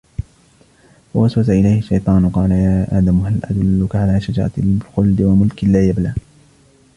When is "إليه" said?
1.49-1.79